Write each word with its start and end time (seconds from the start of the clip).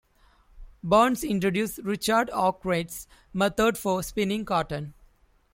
Burns 0.83 1.23
introduced 1.23 1.77
Richard 1.83 2.31
Arkwright's 2.31 3.07
methods 3.35 3.79
for 3.79 4.01
spinning 4.01 4.45
cotton. 4.45 4.95